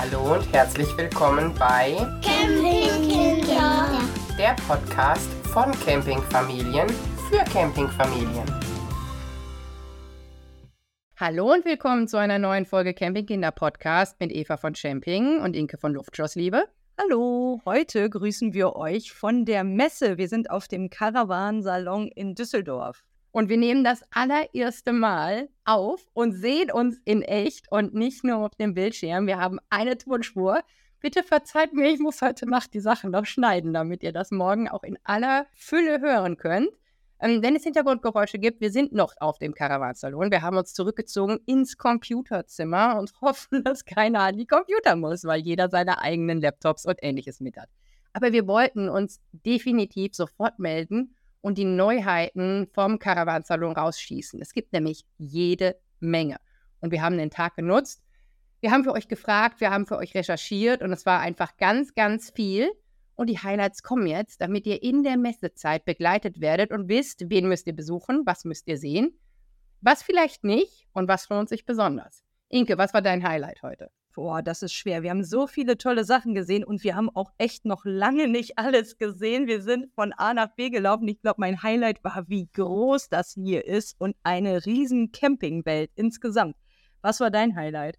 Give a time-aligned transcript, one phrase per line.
[0.00, 4.00] Hallo und herzlich willkommen bei Campingkinder.
[4.38, 6.88] der Podcast von Campingfamilien
[7.28, 8.44] für Campingfamilien.
[11.16, 15.78] Hallo und willkommen zu einer neuen Folge Campingkinder Podcast mit Eva von Camping und Inke
[15.78, 16.68] von Luftschlossliebe.
[16.96, 20.16] Hallo, heute grüßen wir euch von der Messe.
[20.16, 23.02] Wir sind auf dem Caravan-Salon in Düsseldorf.
[23.30, 28.38] Und wir nehmen das allererste Mal auf und sehen uns in echt und nicht nur
[28.38, 29.26] auf dem Bildschirm.
[29.26, 30.60] Wir haben eine Tonspur.
[31.00, 34.68] Bitte verzeiht mir, ich muss heute Nacht die Sachen noch schneiden, damit ihr das morgen
[34.68, 36.70] auch in aller Fülle hören könnt.
[37.20, 40.30] Ähm, wenn es Hintergrundgeräusche gibt, wir sind noch auf dem Caravansalon.
[40.30, 45.40] Wir haben uns zurückgezogen ins Computerzimmer und hoffen, dass keiner an die Computer muss, weil
[45.40, 47.68] jeder seine eigenen Laptops und ähnliches mit hat.
[48.12, 54.40] Aber wir wollten uns definitiv sofort melden und die Neuheiten vom Caravansalon rausschießen.
[54.40, 56.36] Es gibt nämlich jede Menge.
[56.80, 58.02] Und wir haben den Tag genutzt.
[58.60, 61.94] Wir haben für euch gefragt, wir haben für euch recherchiert und es war einfach ganz,
[61.94, 62.70] ganz viel.
[63.14, 67.48] Und die Highlights kommen jetzt, damit ihr in der Messezeit begleitet werdet und wisst, wen
[67.48, 69.18] müsst ihr besuchen, was müsst ihr sehen,
[69.80, 72.22] was vielleicht nicht und was lohnt sich besonders.
[72.48, 73.90] Inke, was war dein Highlight heute?
[74.18, 75.04] Boah, das ist schwer.
[75.04, 78.58] Wir haben so viele tolle Sachen gesehen und wir haben auch echt noch lange nicht
[78.58, 79.46] alles gesehen.
[79.46, 81.06] Wir sind von A nach B gelaufen.
[81.06, 86.56] Ich glaube, mein Highlight war, wie groß das hier ist und eine riesen Campingwelt insgesamt.
[87.00, 87.96] Was war dein Highlight?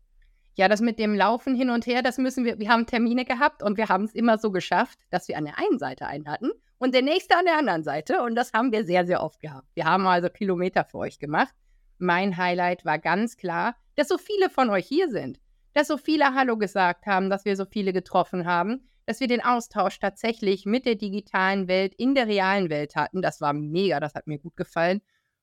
[0.55, 3.63] Ja, das mit dem Laufen hin und her, das müssen wir, wir haben Termine gehabt
[3.63, 6.51] und wir haben es immer so geschafft, dass wir an der einen Seite einen hatten
[6.79, 9.69] und der nächste an der anderen Seite und das haben wir sehr, sehr oft gehabt.
[9.73, 11.55] Wir haben also Kilometer für euch gemacht.
[11.97, 15.39] Mein Highlight war ganz klar, dass so viele von euch hier sind
[15.73, 19.43] dass so viele Hallo gesagt haben, dass wir so viele getroffen haben, dass wir den
[19.43, 23.21] Austausch tatsächlich mit der digitalen Welt in der realen Welt hatten.
[23.21, 25.01] Das war mega, das hat mir gut gefallen.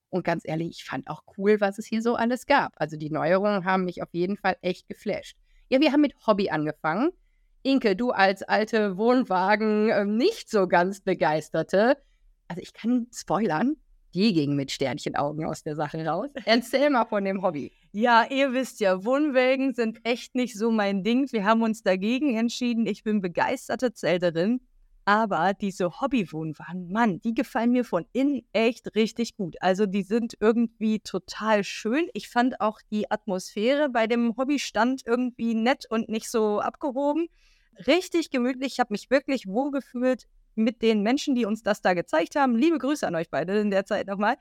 [0.08, 2.72] Und ganz ehrlich, ich fand auch cool, was es hier so alles gab.
[2.76, 5.36] Also die Neuerungen haben mich auf jeden Fall echt geflasht.
[5.68, 7.10] Ja, wir haben mit Hobby angefangen.
[7.62, 11.96] Inke, du als alte Wohnwagen äh, nicht so ganz begeisterte.
[12.46, 13.76] Also ich kann spoilern,
[14.16, 16.30] die ging mit Sternchenaugen aus der Sache raus.
[16.46, 17.70] Erzähl mal von dem Hobby.
[17.92, 21.30] Ja, ihr wisst ja, Wohnwägen sind echt nicht so mein Ding.
[21.32, 22.86] Wir haben uns dagegen entschieden.
[22.86, 24.60] Ich bin begeisterte Zelterin.
[25.04, 29.54] Aber diese Hobbywohnwagen, Mann, die gefallen mir von innen echt richtig gut.
[29.60, 32.08] Also die sind irgendwie total schön.
[32.12, 37.28] Ich fand auch die Atmosphäre bei dem Hobbystand irgendwie nett und nicht so abgehoben.
[37.86, 38.72] Richtig gemütlich.
[38.72, 42.56] Ich habe mich wirklich wohlgefühlt mit den Menschen, die uns das da gezeigt haben.
[42.56, 44.36] Liebe Grüße an euch beide in der Zeit nochmal.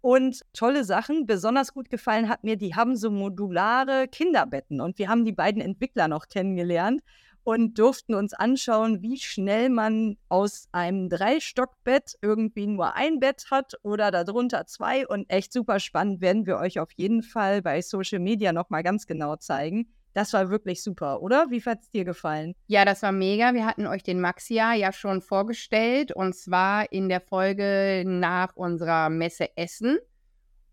[0.00, 1.26] Und tolle Sachen.
[1.26, 4.80] Besonders gut gefallen hat mir, die haben so modulare Kinderbetten.
[4.80, 7.02] Und wir haben die beiden Entwickler noch kennengelernt
[7.48, 13.72] und durften uns anschauen, wie schnell man aus einem Drei-Stock-Bett irgendwie nur ein Bett hat
[13.82, 15.06] oder darunter zwei.
[15.06, 19.06] Und echt super spannend werden wir euch auf jeden Fall bei Social Media nochmal ganz
[19.06, 19.88] genau zeigen.
[20.14, 21.46] Das war wirklich super, oder?
[21.50, 22.54] Wie hat es dir gefallen?
[22.66, 23.54] Ja, das war mega.
[23.54, 29.10] Wir hatten euch den Maxia ja schon vorgestellt und zwar in der Folge nach unserer
[29.10, 29.98] Messe Essen.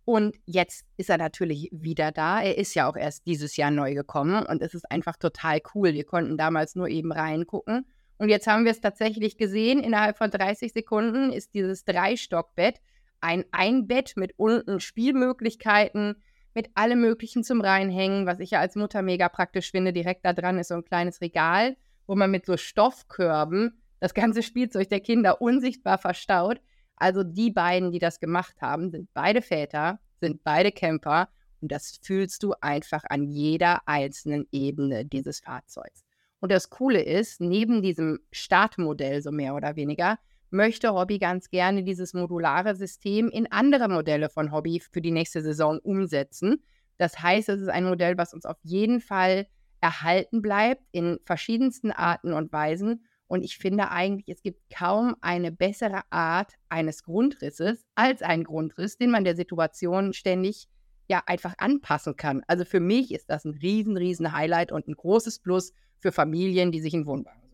[0.06, 2.42] Und jetzt ist er natürlich wieder da.
[2.42, 5.94] Er ist ja auch erst dieses Jahr neu gekommen und es ist einfach total cool.
[5.94, 7.86] Wir konnten damals nur eben reingucken.
[8.18, 9.80] Und jetzt haben wir es tatsächlich gesehen.
[9.80, 12.80] Innerhalb von 30 Sekunden ist dieses Drei-Stock-Bett
[13.20, 16.22] ein Einbett mit unten Spielmöglichkeiten,
[16.56, 19.94] mit allem Möglichen zum Reinhängen, was ich ja als Mutter mega praktisch finde.
[19.94, 21.76] Direkt da dran ist so ein kleines Regal,
[22.08, 26.62] wo man mit so Stoffkörben das ganze Spielzeug der Kinder unsichtbar verstaut.
[26.96, 31.28] Also die beiden, die das gemacht haben, sind beide Väter, sind beide Camper
[31.62, 36.06] und das fühlst du einfach an jeder einzelnen Ebene dieses Fahrzeugs.
[36.40, 40.20] Und das Coole ist, neben diesem Startmodell so mehr oder weniger,
[40.56, 45.42] möchte Hobby ganz gerne dieses modulare System in andere Modelle von Hobby für die nächste
[45.42, 46.64] Saison umsetzen.
[46.98, 49.48] Das heißt, es ist ein Modell, was uns auf jeden Fall
[49.82, 53.06] erhalten bleibt in verschiedensten Arten und Weisen.
[53.28, 58.98] Und ich finde eigentlich, es gibt kaum eine bessere Art eines Grundrisses als ein Grundriss,
[58.98, 60.68] den man der Situation ständig
[61.08, 62.44] ja einfach anpassen kann.
[62.48, 66.72] Also für mich ist das ein riesen, riesen Highlight und ein großes Plus für Familien,
[66.72, 67.45] die sich einen Wohnwagen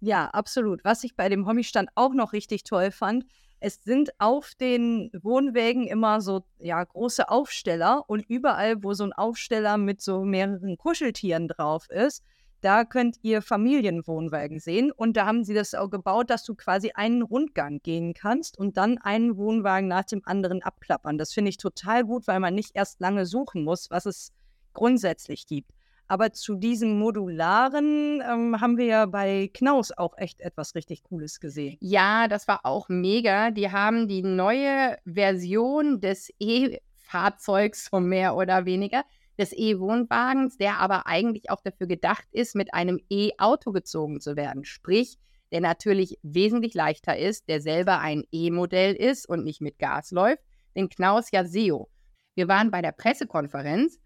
[0.00, 0.84] ja, absolut.
[0.84, 3.24] Was ich bei dem Hobbystand auch noch richtig toll fand,
[3.60, 9.12] es sind auf den Wohnwägen immer so ja, große Aufsteller und überall, wo so ein
[9.12, 12.22] Aufsteller mit so mehreren Kuscheltieren drauf ist,
[12.60, 14.90] da könnt ihr Familienwohnwagen sehen.
[14.90, 18.76] Und da haben sie das auch gebaut, dass du quasi einen Rundgang gehen kannst und
[18.76, 21.18] dann einen Wohnwagen nach dem anderen abklappern.
[21.18, 24.32] Das finde ich total gut, weil man nicht erst lange suchen muss, was es
[24.72, 25.70] grundsätzlich gibt.
[26.08, 31.38] Aber zu diesem Modularen ähm, haben wir ja bei Knaus auch echt etwas richtig Cooles
[31.38, 31.76] gesehen.
[31.80, 33.50] Ja, das war auch mega.
[33.50, 39.04] Die haben die neue Version des E-Fahrzeugs, so mehr oder weniger,
[39.38, 44.64] des E-Wohnwagens, der aber eigentlich auch dafür gedacht ist, mit einem E-Auto gezogen zu werden.
[44.64, 45.18] Sprich,
[45.52, 50.42] der natürlich wesentlich leichter ist, der selber ein E-Modell ist und nicht mit Gas läuft,
[50.74, 51.90] den Knaus Jaseo.
[52.34, 53.98] Wir waren bei der Pressekonferenz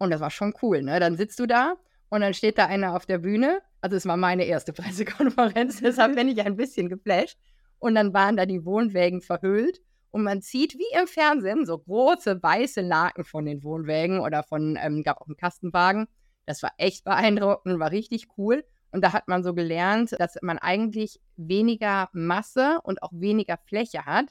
[0.00, 0.98] und das war schon cool, ne?
[0.98, 1.74] Dann sitzt du da
[2.08, 3.60] und dann steht da einer auf der Bühne.
[3.82, 7.38] Also es war meine erste Pressekonferenz, deshalb bin ich ein bisschen geflasht.
[7.78, 9.80] Und dann waren da die Wohnwägen verhüllt
[10.10, 14.78] und man sieht wie im Fernsehen so große weiße Laken von den Wohnwägen oder von,
[14.80, 16.08] ähm, gab auch einen Kastenwagen.
[16.46, 18.64] Das war echt beeindruckend, war richtig cool.
[18.90, 24.04] Und da hat man so gelernt, dass man eigentlich weniger Masse und auch weniger Fläche
[24.04, 24.26] hat,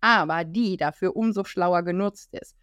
[0.00, 2.56] aber die dafür umso schlauer genutzt ist.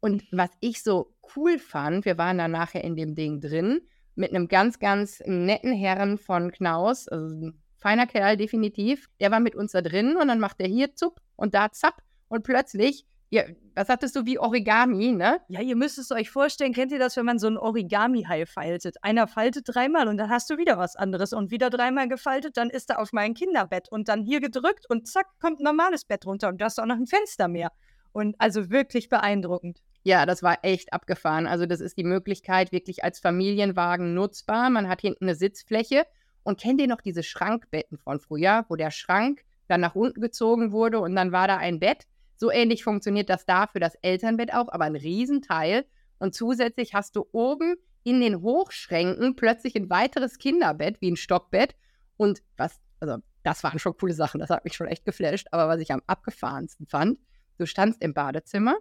[0.00, 3.80] Und was ich so cool fand, wir waren dann nachher in dem Ding drin,
[4.14, 9.40] mit einem ganz, ganz netten Herren von Knaus, also ein feiner Kerl definitiv, der war
[9.40, 13.06] mit uns da drin und dann macht er hier zupp und da zapp und plötzlich
[13.30, 13.42] ja,
[13.74, 15.40] was hattest du wie Origami, ne?
[15.48, 18.96] Ja, ihr müsst es euch vorstellen, kennt ihr das, wenn man so ein Origami-Hai faltet?
[19.02, 22.70] Einer faltet dreimal und dann hast du wieder was anderes und wieder dreimal gefaltet, dann
[22.70, 26.24] ist er auf mein Kinderbett und dann hier gedrückt und zack, kommt ein normales Bett
[26.24, 27.70] runter und du hast auch noch ein Fenster mehr.
[28.12, 29.82] Und also wirklich beeindruckend.
[30.08, 31.46] Ja, das war echt abgefahren.
[31.46, 34.70] Also das ist die Möglichkeit wirklich als Familienwagen nutzbar.
[34.70, 36.06] Man hat hinten eine Sitzfläche
[36.44, 40.72] und kennt ihr noch diese Schrankbetten von früher, wo der Schrank dann nach unten gezogen
[40.72, 42.06] wurde und dann war da ein Bett
[42.36, 45.84] so ähnlich funktioniert das da für das Elternbett auch, aber ein Riesenteil.
[46.18, 51.76] Und zusätzlich hast du oben in den Hochschränken plötzlich ein weiteres Kinderbett, wie ein Stockbett.
[52.16, 55.48] Und was, also das waren schon coole Sachen, das hat mich schon echt geflasht.
[55.50, 57.18] Aber was ich am abgefahrensten fand,
[57.58, 58.78] du standst im Badezimmer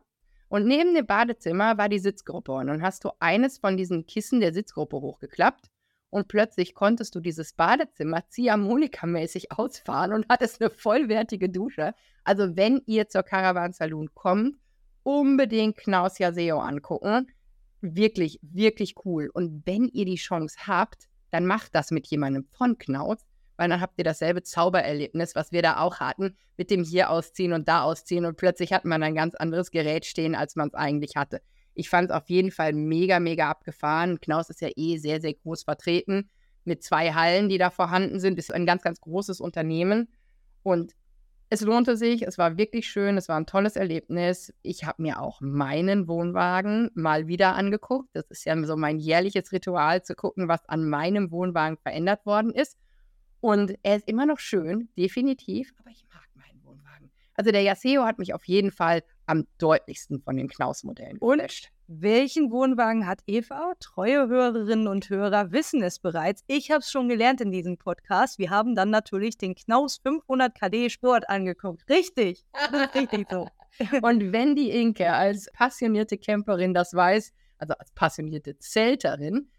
[0.49, 2.53] und neben dem Badezimmer war die Sitzgruppe.
[2.53, 5.69] Und dann hast du eines von diesen Kissen der Sitzgruppe hochgeklappt
[6.09, 11.93] und plötzlich konntest du dieses Badezimmer Ziehharmonika-mäßig ausfahren und hattest eine vollwertige Dusche.
[12.23, 14.55] Also wenn ihr zur Caravan Saloon kommt,
[15.03, 17.27] unbedingt Knaus Jaseo angucken.
[17.81, 19.29] Wirklich, wirklich cool.
[19.33, 23.17] Und wenn ihr die Chance habt, dann macht das mit jemandem von Knaus,
[23.57, 27.53] weil dann habt ihr dasselbe Zaubererlebnis, was wir da auch hatten, mit dem hier ausziehen
[27.53, 30.73] und da ausziehen und plötzlich hat man ein ganz anderes Gerät stehen, als man es
[30.75, 31.41] eigentlich hatte.
[31.73, 34.19] Ich fand es auf jeden Fall mega, mega abgefahren.
[34.19, 36.29] Knaus ist ja eh sehr, sehr groß vertreten
[36.63, 38.39] mit zwei Hallen, die da vorhanden sind.
[38.39, 40.09] Ist ein ganz, ganz großes Unternehmen.
[40.63, 40.93] Und
[41.49, 44.53] es lohnte sich, es war wirklich schön, es war ein tolles Erlebnis.
[44.63, 48.09] Ich habe mir auch meinen Wohnwagen mal wieder angeguckt.
[48.13, 52.51] Das ist ja so mein jährliches Ritual, zu gucken, was an meinem Wohnwagen verändert worden
[52.51, 52.77] ist.
[53.39, 57.11] Und er ist immer noch schön, definitiv, aber ich mag meinen Wohnwagen.
[57.35, 61.69] Also der Yaseo hat mich auf jeden Fall am deutlichsten von den Knaus-Modellen geflasht.
[61.89, 63.73] Welchen Wohnwagen hat Eva?
[63.79, 66.43] Treue Hörerinnen und Hörer wissen es bereits.
[66.47, 68.39] Ich habe es schon gelernt in diesem Podcast.
[68.39, 71.87] Wir haben dann natürlich den Knaus 500 KD Sport angeguckt.
[71.89, 73.47] Richtig, richtig so.
[74.01, 79.49] Und wenn die Inke als passionierte Camperin das weiß, also als passionierte Zelterin,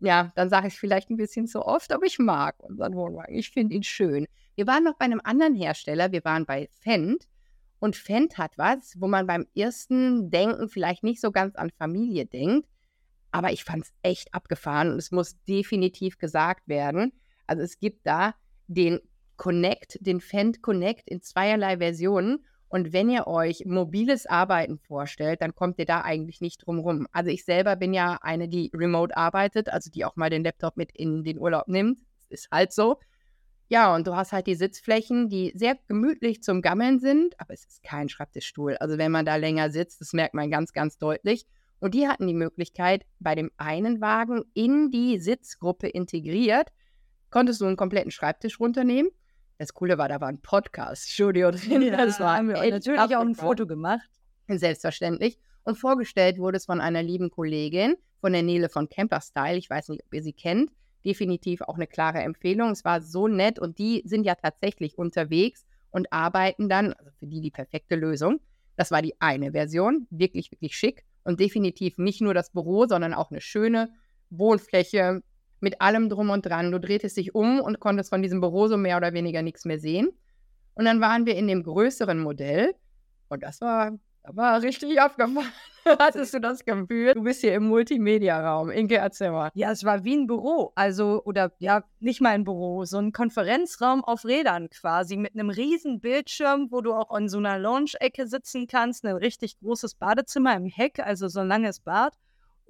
[0.00, 3.34] ja, dann sage ich vielleicht ein bisschen zu oft, aber ich mag unseren Wohnwagen.
[3.34, 4.26] Ich finde ihn schön.
[4.54, 7.28] Wir waren noch bei einem anderen Hersteller, wir waren bei Fendt
[7.78, 12.26] und Fendt hat was, wo man beim ersten Denken vielleicht nicht so ganz an Familie
[12.26, 12.68] denkt.
[13.30, 17.12] Aber ich fand es echt abgefahren und es muss definitiv gesagt werden.
[17.46, 18.34] Also es gibt da
[18.66, 19.00] den
[19.36, 22.44] Connect, den Fendt Connect in zweierlei Versionen.
[22.70, 27.08] Und wenn ihr euch mobiles Arbeiten vorstellt, dann kommt ihr da eigentlich nicht drum rum.
[27.10, 30.76] Also ich selber bin ja eine, die remote arbeitet, also die auch mal den Laptop
[30.76, 31.98] mit in den Urlaub nimmt.
[32.28, 33.00] Ist halt so.
[33.68, 37.64] Ja, und du hast halt die Sitzflächen, die sehr gemütlich zum Gammeln sind, aber es
[37.64, 38.76] ist kein Schreibtischstuhl.
[38.76, 41.46] Also wenn man da länger sitzt, das merkt man ganz, ganz deutlich.
[41.80, 46.68] Und die hatten die Möglichkeit, bei dem einen Wagen in die Sitzgruppe integriert,
[47.30, 49.10] konntest du einen kompletten Schreibtisch runternehmen.
[49.60, 51.82] Das Coole war, da war ein Podcast-Studio drin.
[51.82, 54.08] Ja, das war haben wir natürlich auch ein Foto gemacht.
[54.48, 55.38] Selbstverständlich.
[55.64, 59.58] Und vorgestellt wurde es von einer lieben Kollegin, von der Nele von Camperstyle.
[59.58, 60.70] Ich weiß nicht, ob ihr sie kennt
[61.04, 62.70] definitiv auch eine klare Empfehlung.
[62.70, 67.26] Es war so nett und die sind ja tatsächlich unterwegs und arbeiten dann, also für
[67.26, 68.40] die die perfekte Lösung.
[68.76, 73.14] Das war die eine Version, wirklich, wirklich schick und definitiv nicht nur das Büro, sondern
[73.14, 73.92] auch eine schöne
[74.30, 75.22] Wohnfläche
[75.60, 76.72] mit allem drum und dran.
[76.72, 79.78] Du drehtest dich um und konntest von diesem Büro so mehr oder weniger nichts mehr
[79.78, 80.08] sehen.
[80.74, 82.74] Und dann waren wir in dem größeren Modell
[83.28, 83.92] und das war
[84.24, 85.52] war richtig abgefahren.
[85.98, 87.14] Hattest du das Gefühl?
[87.14, 88.70] Du bist hier im Multimedia-Raum.
[88.70, 89.32] Inge, erzähl.
[89.54, 90.72] Ja, es war wie ein Büro.
[90.74, 95.48] Also, oder ja, nicht mal ein Büro, so ein Konferenzraum auf Rädern quasi mit einem
[95.48, 99.04] riesen Bildschirm, wo du auch in so einer Lounge-Ecke sitzen kannst.
[99.06, 102.14] Ein richtig großes Badezimmer im Heck, also so ein langes Bad.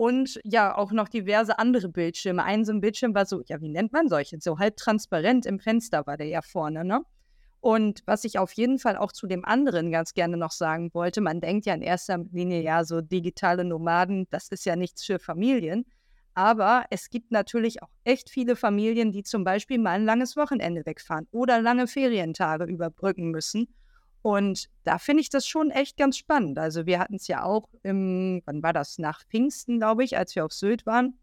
[0.00, 2.42] Und ja, auch noch diverse andere Bildschirme.
[2.42, 4.40] Ein so ein Bildschirm war so, ja, wie nennt man solche?
[4.40, 7.02] So halb transparent im Fenster war der ja vorne, ne?
[7.61, 11.21] Und was ich auf jeden Fall auch zu dem anderen ganz gerne noch sagen wollte,
[11.21, 15.19] man denkt ja in erster Linie, ja, so digitale Nomaden, das ist ja nichts für
[15.19, 15.85] Familien.
[16.33, 20.87] Aber es gibt natürlich auch echt viele Familien, die zum Beispiel mal ein langes Wochenende
[20.87, 23.69] wegfahren oder lange Ferientage überbrücken müssen.
[24.22, 26.58] Und da finde ich das schon echt ganz spannend.
[26.58, 30.34] Also wir hatten es ja auch im, wann war das, nach Pfingsten, glaube ich, als
[30.36, 31.18] wir auf Sylt waren,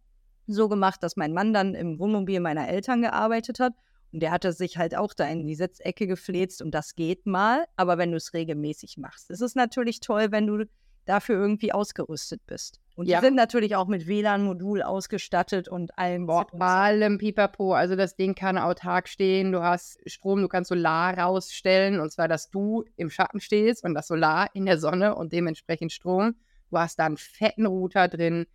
[0.48, 3.74] so gemacht, dass mein Mann dann im Wohnmobil meiner Eltern gearbeitet hat.
[4.14, 7.66] Und der hatte sich halt auch da in die Sitzecke gefläzt und das geht mal,
[7.76, 9.30] aber wenn du es regelmäßig machst.
[9.30, 10.66] Es ist natürlich toll, wenn du
[11.08, 12.80] dafür irgendwie ausgerüstet bist.
[12.96, 13.20] Und ja.
[13.20, 16.26] die sind natürlich auch mit WLAN-Modul ausgestattet und allem.
[16.26, 17.74] Boah, allem Pipapo.
[17.74, 19.52] Also das Ding kann autark stehen.
[19.52, 22.00] Du hast Strom, du kannst Solar rausstellen.
[22.00, 25.92] Und zwar, dass du im Schatten stehst und das Solar in der Sonne und dementsprechend
[25.92, 26.36] Strom.
[26.72, 28.48] Du hast da einen fetten Router drin,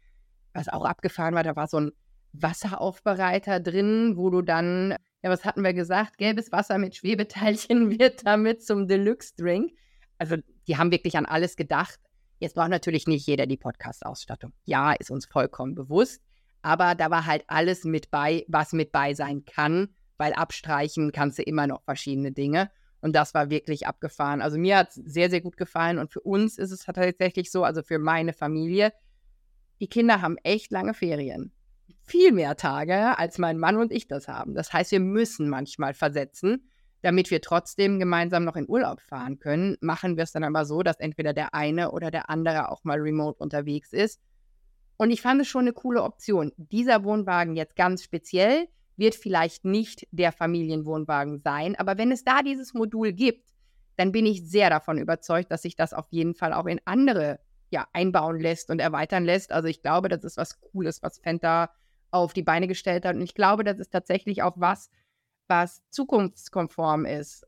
[0.55, 1.45] was auch abgefahren war.
[1.45, 1.93] Da war so ein
[2.33, 6.19] Wasseraufbereiter drin, wo du dann, ja, was hatten wir gesagt?
[6.19, 9.73] Gelbes Wasser mit Schwebeteilchen wird damit zum Deluxe-Drink.
[10.19, 12.01] Also die haben wirklich an alles gedacht.
[12.43, 14.53] Jetzt braucht natürlich nicht jeder die Podcast-Ausstattung.
[14.65, 16.21] Ja, ist uns vollkommen bewusst.
[16.61, 21.39] Aber da war halt alles mit bei, was mit bei sein kann, weil abstreichen kannst
[21.39, 22.73] du immer noch verschiedene Dinge.
[23.01, 24.43] Und das war wirklich abgefahren.
[24.43, 26.01] Also mir hat es sehr, sehr gut gefallen.
[26.01, 28.93] Und für uns ist es tatsächlich so, also für meine Familie,
[29.79, 31.53] die Kinder haben echt lange Ferien.
[32.03, 34.57] Viel mehr Tage, als mein Mann und ich das haben.
[34.57, 36.69] Das heißt, wir müssen manchmal versetzen
[37.03, 40.83] damit wir trotzdem gemeinsam noch in Urlaub fahren können, machen wir es dann aber so,
[40.83, 44.21] dass entweder der eine oder der andere auch mal remote unterwegs ist.
[44.97, 46.53] Und ich fand es schon eine coole Option.
[46.57, 52.43] Dieser Wohnwagen jetzt ganz speziell wird vielleicht nicht der Familienwohnwagen sein, aber wenn es da
[52.43, 53.53] dieses Modul gibt,
[53.97, 57.41] dann bin ich sehr davon überzeugt, dass sich das auf jeden Fall auch in andere
[57.71, 59.51] ja, einbauen lässt und erweitern lässt.
[59.51, 61.71] Also ich glaube, das ist was Cooles, was Fenta
[62.11, 63.17] auf die Beine gestellt hat.
[63.17, 64.91] Und ich glaube, das ist tatsächlich auch was,
[65.53, 67.47] was zukunftskonform ist.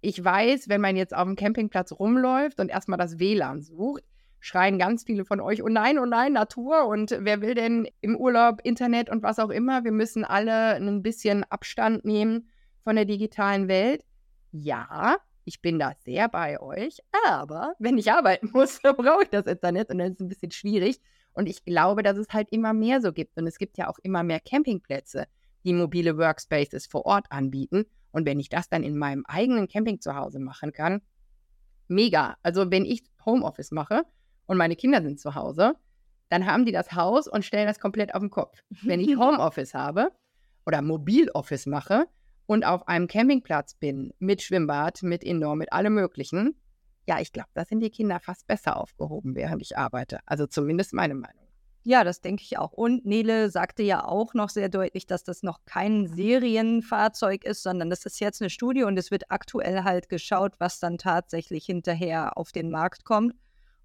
[0.00, 4.02] Ich weiß, wenn man jetzt auf dem Campingplatz rumläuft und erstmal das WLAN sucht,
[4.40, 8.16] schreien ganz viele von euch, oh nein, oh nein, Natur und wer will denn im
[8.16, 9.84] Urlaub Internet und was auch immer.
[9.84, 12.48] Wir müssen alle ein bisschen Abstand nehmen
[12.82, 14.04] von der digitalen Welt.
[14.50, 16.98] Ja, ich bin da sehr bei euch,
[17.28, 20.50] aber wenn ich arbeiten muss, brauche ich das Internet und dann ist es ein bisschen
[20.50, 21.00] schwierig.
[21.32, 23.36] Und ich glaube, dass es halt immer mehr so gibt.
[23.36, 25.26] Und es gibt ja auch immer mehr Campingplätze
[25.66, 27.84] die mobile Workspaces vor Ort anbieten.
[28.12, 31.02] Und wenn ich das dann in meinem eigenen Camping zu Hause machen kann,
[31.88, 32.36] mega.
[32.42, 34.04] Also wenn ich Homeoffice mache
[34.46, 35.74] und meine Kinder sind zu Hause,
[36.28, 38.60] dann haben die das Haus und stellen das komplett auf den Kopf.
[38.82, 40.10] Wenn ich Homeoffice habe
[40.64, 42.06] oder Mobiloffice mache
[42.46, 46.60] und auf einem Campingplatz bin, mit Schwimmbad, mit Indoor, mit allem Möglichen,
[47.06, 50.18] ja, ich glaube, da sind die Kinder fast besser aufgehoben, während ich arbeite.
[50.26, 51.45] Also zumindest meine Meinung.
[51.88, 52.72] Ja, das denke ich auch.
[52.72, 57.90] Und Nele sagte ja auch noch sehr deutlich, dass das noch kein Serienfahrzeug ist, sondern
[57.90, 62.36] das ist jetzt eine Studie und es wird aktuell halt geschaut, was dann tatsächlich hinterher
[62.36, 63.36] auf den Markt kommt.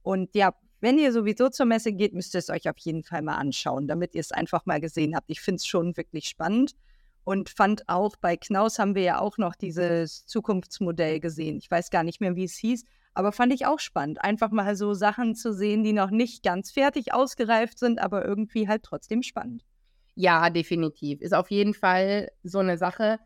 [0.02, 3.22] Und ja, wenn ihr sowieso zur Messe geht, müsst ihr es euch auf jeden Fall
[3.22, 5.30] mal anschauen, damit ihr es einfach mal gesehen habt.
[5.30, 6.72] Ich finde es schon wirklich spannend
[7.24, 11.60] und fand auch bei Knaus haben wir ja auch noch dieses Zukunftsmodell gesehen.
[11.60, 14.76] Ich weiß gar nicht mehr, wie es hieß, aber fand ich auch spannend, einfach mal
[14.76, 19.24] so Sachen zu sehen, die noch nicht ganz fertig ausgereift sind, aber irgendwie halt trotzdem
[19.24, 19.64] spannend.
[20.16, 21.22] Ja, definitiv.
[21.22, 23.20] Ist auf jeden Fall so eine Sache.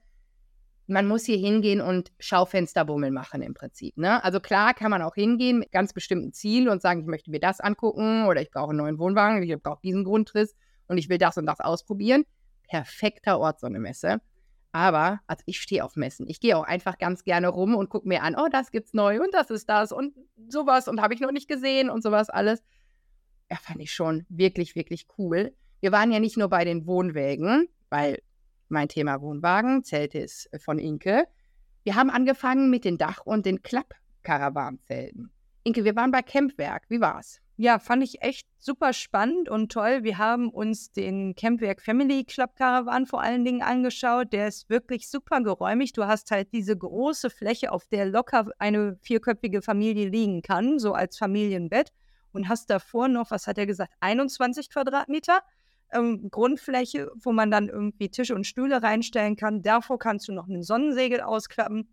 [0.88, 3.98] Man muss hier hingehen und Schaufensterbummel machen im Prinzip.
[3.98, 4.24] Ne?
[4.24, 7.40] Also klar kann man auch hingehen mit ganz bestimmten Zielen und sagen, ich möchte mir
[7.40, 10.56] das angucken oder ich brauche einen neuen Wohnwagen, ich brauche diesen Grundriss
[10.88, 12.24] und ich will das und das ausprobieren.
[12.68, 14.22] Perfekter Ort, so eine Messe.
[14.76, 16.28] Aber also ich stehe auf Messen.
[16.28, 19.22] Ich gehe auch einfach ganz gerne rum und gucke mir an, oh, das gibt's neu
[19.22, 20.14] und das ist das und
[20.50, 22.62] sowas und habe ich noch nicht gesehen und sowas alles.
[23.50, 25.56] Ja, fand ich schon wirklich, wirklich cool.
[25.80, 28.22] Wir waren ja nicht nur bei den Wohnwägen, weil
[28.68, 31.26] mein Thema Wohnwagen, Zelte ist von Inke.
[31.86, 35.32] Wir haben angefangen mit den Dach- und den Klapp-Karawanzelten.
[35.64, 36.84] Inke, wir waren bei Campwerk.
[36.90, 37.40] Wie war's?
[37.58, 40.04] Ja, fand ich echt super spannend und toll.
[40.04, 44.34] Wir haben uns den Campwerk Family Club Caravan vor allen Dingen angeschaut.
[44.34, 45.94] Der ist wirklich super geräumig.
[45.94, 50.92] Du hast halt diese große Fläche, auf der locker eine vierköpfige Familie liegen kann, so
[50.94, 51.94] als Familienbett.
[52.34, 55.40] Und hast davor noch, was hat er gesagt, 21 Quadratmeter
[55.94, 59.62] ähm, Grundfläche, wo man dann irgendwie Tische und Stühle reinstellen kann.
[59.62, 61.88] Davor kannst du noch einen Sonnensegel ausklappen.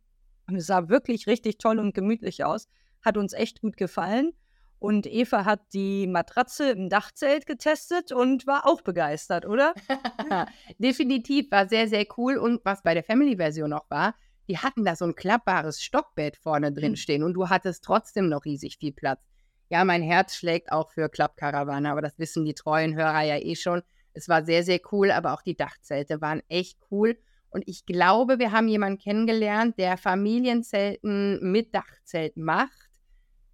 [0.49, 2.69] Und es sah wirklich richtig toll und gemütlich aus.
[3.01, 4.33] Hat uns echt gut gefallen.
[4.83, 9.75] Und Eva hat die Matratze im Dachzelt getestet und war auch begeistert, oder?
[10.79, 12.37] Definitiv, war sehr, sehr cool.
[12.37, 14.17] Und was bei der Family-Version noch war,
[14.49, 16.97] die hatten da so ein klappbares Stockbett vorne drin hm.
[16.97, 19.21] stehen und du hattest trotzdem noch riesig viel Platz.
[19.69, 23.55] Ja, mein Herz schlägt auch für Klappkarawane, aber das wissen die treuen Hörer ja eh
[23.55, 23.83] schon.
[24.15, 27.17] Es war sehr, sehr cool, aber auch die Dachzelte waren echt cool.
[27.51, 32.91] Und ich glaube, wir haben jemanden kennengelernt, der Familienzelten mit Dachzelt macht,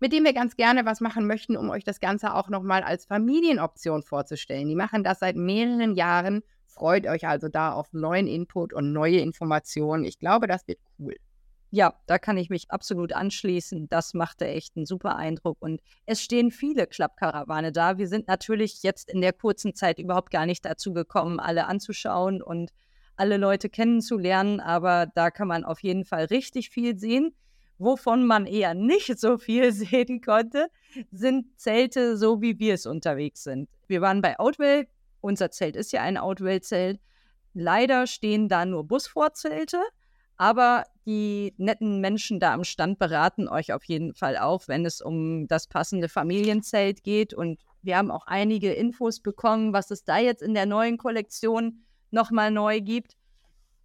[0.00, 3.04] mit dem wir ganz gerne was machen möchten, um euch das Ganze auch nochmal als
[3.06, 4.68] Familienoption vorzustellen.
[4.68, 6.42] Die machen das seit mehreren Jahren.
[6.66, 10.04] Freut euch also da auf neuen Input und neue Informationen.
[10.04, 11.16] Ich glaube, das wird cool.
[11.70, 13.88] Ja, da kann ich mich absolut anschließen.
[13.90, 15.58] Das machte echt einen super Eindruck.
[15.60, 17.98] Und es stehen viele Klappkarawane da.
[17.98, 22.40] Wir sind natürlich jetzt in der kurzen Zeit überhaupt gar nicht dazu gekommen, alle anzuschauen
[22.40, 22.70] und
[23.16, 24.60] alle Leute kennenzulernen.
[24.60, 27.34] Aber da kann man auf jeden Fall richtig viel sehen.
[27.78, 30.68] Wovon man eher nicht so viel sehen konnte,
[31.10, 33.68] sind Zelte, so wie wir es unterwegs sind.
[33.86, 34.88] Wir waren bei Outwell.
[35.20, 37.00] Unser Zelt ist ja ein Outwell-Zelt.
[37.54, 39.80] Leider stehen da nur Busvorzelte.
[40.36, 45.00] Aber die netten Menschen da am Stand beraten euch auf jeden Fall auch, wenn es
[45.00, 47.34] um das passende Familienzelt geht.
[47.34, 51.82] Und wir haben auch einige Infos bekommen, was es da jetzt in der neuen Kollektion
[52.12, 53.16] nochmal neu gibt.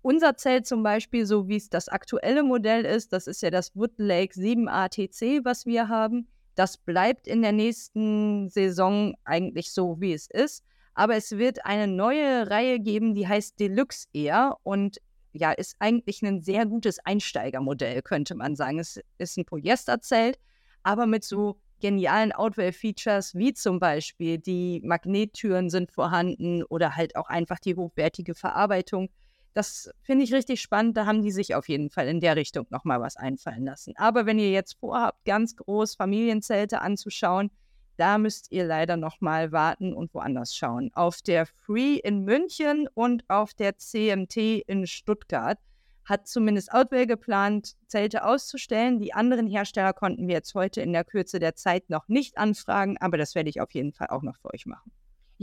[0.03, 3.73] Unser Zelt zum Beispiel, so wie es das aktuelle Modell ist, das ist ja das
[3.73, 6.27] Wood Lake 7 ATC, was wir haben.
[6.55, 10.65] Das bleibt in der nächsten Saison eigentlich so, wie es ist.
[10.93, 14.57] Aber es wird eine neue Reihe geben, die heißt Deluxe Air.
[14.63, 14.97] Und
[15.31, 18.79] ja, ist eigentlich ein sehr gutes Einsteigermodell, könnte man sagen.
[18.79, 20.37] Es ist ein Polyesterzelt,
[20.83, 27.29] aber mit so genialen Outwear-Features wie zum Beispiel die Magnettüren sind vorhanden oder halt auch
[27.29, 29.07] einfach die hochwertige Verarbeitung.
[29.53, 30.97] Das finde ich richtig spannend.
[30.97, 33.93] Da haben die sich auf jeden Fall in der Richtung nochmal was einfallen lassen.
[33.97, 37.51] Aber wenn ihr jetzt vorhabt, ganz groß Familienzelte anzuschauen,
[37.97, 40.89] da müsst ihr leider noch mal warten und woanders schauen.
[40.95, 45.59] Auf der Free in München und auf der CMT in Stuttgart
[46.05, 48.99] hat zumindest Outwell geplant, Zelte auszustellen.
[48.99, 52.97] Die anderen Hersteller konnten wir jetzt heute in der Kürze der Zeit noch nicht anfragen,
[52.99, 54.91] aber das werde ich auf jeden Fall auch noch für euch machen.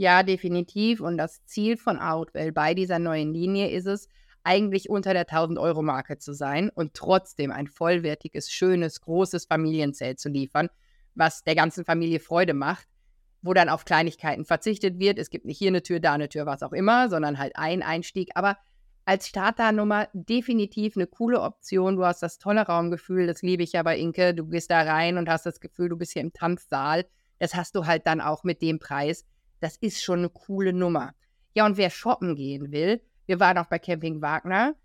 [0.01, 0.99] Ja, definitiv.
[0.99, 4.09] Und das Ziel von Outwell bei dieser neuen Linie ist es,
[4.41, 10.69] eigentlich unter der 1000-Euro-Marke zu sein und trotzdem ein vollwertiges, schönes, großes Familienzelt zu liefern,
[11.13, 12.87] was der ganzen Familie Freude macht,
[13.43, 15.19] wo dann auf Kleinigkeiten verzichtet wird.
[15.19, 17.83] Es gibt nicht hier eine Tür, da eine Tür, was auch immer, sondern halt ein
[17.83, 18.31] Einstieg.
[18.33, 18.57] Aber
[19.05, 21.95] als Starternummer definitiv eine coole Option.
[21.95, 24.33] Du hast das tolle Raumgefühl, das liebe ich ja bei Inke.
[24.33, 27.05] Du gehst da rein und hast das Gefühl, du bist hier im Tanzsaal.
[27.37, 29.27] Das hast du halt dann auch mit dem Preis.
[29.61, 31.13] Das ist schon eine coole Nummer.
[31.53, 34.75] Ja, und wer shoppen gehen will, wir waren auch bei Camping Wagner.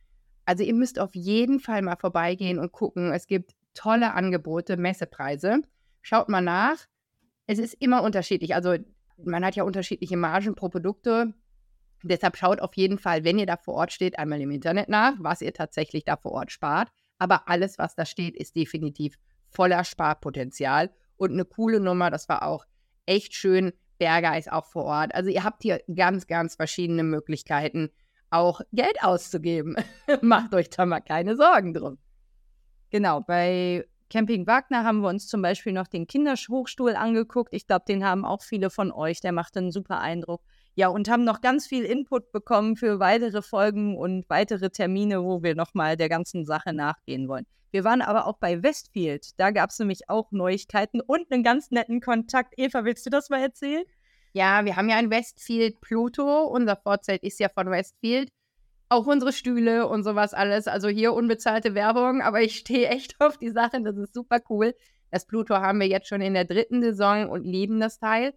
[0.45, 3.12] Also ihr müsst auf jeden Fall mal vorbeigehen und gucken.
[3.12, 5.62] Es gibt tolle Angebote, Messepreise.
[6.03, 6.77] Schaut mal nach.
[7.47, 8.55] Es ist immer unterschiedlich.
[8.55, 8.77] Also
[9.23, 11.35] man hat ja unterschiedliche Margen pro Produkte.
[12.03, 15.15] Deshalb schaut auf jeden Fall, wenn ihr da vor Ort steht, einmal im Internet nach,
[15.19, 16.91] was ihr tatsächlich da vor Ort spart.
[17.19, 19.17] Aber alles, was da steht, ist definitiv
[19.49, 22.11] voller Sparpotenzial und eine coole Nummer.
[22.11, 22.67] Das war auch
[23.07, 23.73] echt schön.
[23.99, 25.15] Berger ist auch vor Ort.
[25.15, 27.91] Also ihr habt hier ganz, ganz verschiedene Möglichkeiten,
[28.31, 29.77] auch Geld auszugeben.
[30.23, 31.99] Macht euch da mal keine Sorgen drum.
[32.91, 37.53] Genau, bei Camping Wagner haben wir uns zum Beispiel noch den Kinderhochstuhl angeguckt.
[37.53, 39.21] Ich glaube, den haben auch viele von euch.
[39.21, 40.43] Der macht einen super Eindruck.
[40.77, 45.43] Ja, und haben noch ganz viel Input bekommen für weitere Folgen und weitere Termine, wo
[45.43, 47.47] wir nochmal der ganzen Sache nachgehen wollen.
[47.71, 49.41] Wir waren aber auch bei Westfield.
[49.41, 52.55] Da gab es nämlich auch Neuigkeiten und einen ganz netten Kontakt.
[52.59, 53.85] Eva, willst du das mal erzählen?
[54.35, 56.45] Ja, wir haben ja ein Westfield Pluto.
[56.45, 58.31] Unser Vorzelt ist ja von Westfield
[58.89, 60.69] auch unsere Stühle und sowas alles.
[60.69, 63.85] Also hier unbezahlte Werbung, aber ich stehe echt auf die Sachen.
[63.85, 64.75] Das ist super cool.
[65.11, 68.35] Das Pluto haben wir jetzt schon in der dritten Saison und lieben das Teil.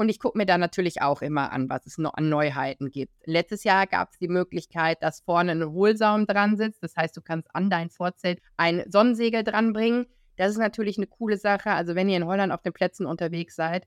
[0.00, 3.12] Und ich gucke mir da natürlich auch immer an, was es noch an Neuheiten gibt.
[3.26, 6.82] Letztes Jahr gab es die Möglichkeit, dass vorne ein Hohlsaum dran sitzt.
[6.82, 10.06] Das heißt, du kannst an dein Vorzelt ein Sonnensegel dranbringen.
[10.36, 11.72] Das ist natürlich eine coole Sache.
[11.72, 13.86] Also wenn ihr in Holland auf den Plätzen unterwegs seid,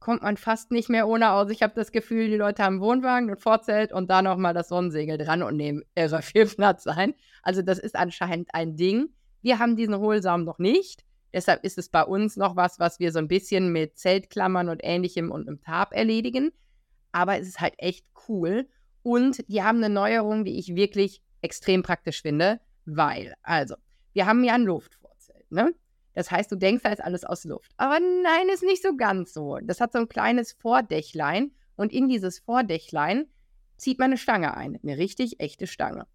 [0.00, 1.48] kommt man fast nicht mehr ohne aus.
[1.52, 5.16] Ich habe das Gefühl, die Leute haben Wohnwagen und Vorzelt und da nochmal das Sonnensegel
[5.16, 7.14] dran und nehmen irre viel Platz ein.
[7.44, 9.10] Also das ist anscheinend ein Ding.
[9.42, 11.05] Wir haben diesen Hohlsaum noch nicht.
[11.36, 14.80] Deshalb ist es bei uns noch was, was wir so ein bisschen mit Zeltklammern und
[14.82, 16.50] ähnlichem und einem Tarp erledigen.
[17.12, 18.66] Aber es ist halt echt cool.
[19.02, 23.74] Und die haben eine Neuerung, die ich wirklich extrem praktisch finde, weil, also,
[24.14, 25.74] wir haben ja ein Luftvorzelt, ne?
[26.14, 27.70] Das heißt, du denkst, da ist alles aus Luft.
[27.76, 29.58] Aber nein, ist nicht so ganz so.
[29.62, 33.26] Das hat so ein kleines Vordächlein und in dieses Vordächlein
[33.76, 34.78] zieht man eine Stange ein.
[34.82, 36.06] Eine richtig echte Stange.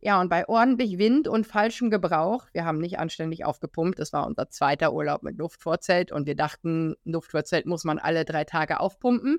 [0.00, 4.26] Ja, und bei ordentlich Wind und falschem Gebrauch, wir haben nicht anständig aufgepumpt, das war
[4.26, 9.38] unser zweiter Urlaub mit Luftvorzelt und wir dachten, Luftvorzelt muss man alle drei Tage aufpumpen.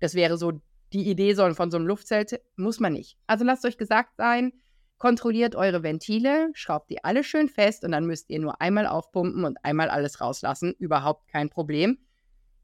[0.00, 0.60] Das wäre so
[0.92, 3.18] die Idee von so einem Luftzelt, muss man nicht.
[3.26, 4.52] Also lasst euch gesagt sein,
[4.98, 9.44] Kontrolliert eure Ventile, schraubt die alle schön fest und dann müsst ihr nur einmal aufpumpen
[9.44, 10.72] und einmal alles rauslassen.
[10.78, 11.98] Überhaupt kein Problem.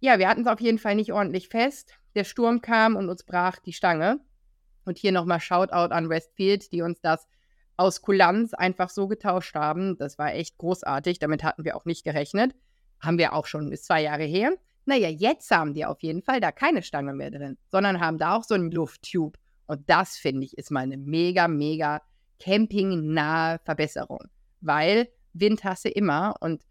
[0.00, 1.98] Ja, wir hatten es auf jeden Fall nicht ordentlich fest.
[2.14, 4.18] Der Sturm kam und uns brach die Stange.
[4.84, 7.26] Und hier nochmal Shoutout an Westfield, die uns das
[7.76, 9.96] aus Kulanz einfach so getauscht haben.
[9.98, 11.18] Das war echt großartig.
[11.18, 12.54] Damit hatten wir auch nicht gerechnet.
[13.00, 14.52] Haben wir auch schon, ist zwei Jahre her.
[14.84, 18.36] Naja, jetzt haben die auf jeden Fall da keine Stange mehr drin, sondern haben da
[18.36, 19.38] auch so einen Lufttube.
[19.66, 22.02] Und das finde ich ist mal eine mega, mega
[22.40, 24.24] campingnahe Verbesserung.
[24.60, 26.62] Weil Wind hast du immer und